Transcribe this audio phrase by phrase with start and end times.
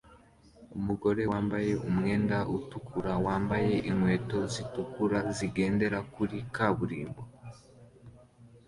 [0.77, 7.21] Umugore wambaye umwenda utukura wambaye inkweto zitukura zigenda kuri kaburimbo